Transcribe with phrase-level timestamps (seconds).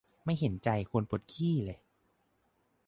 [0.25, 1.79] ไม่เห็นใจคนปวดขี้เลย